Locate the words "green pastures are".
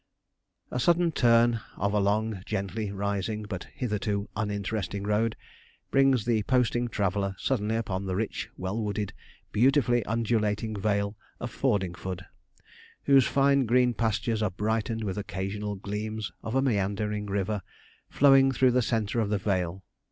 13.67-14.49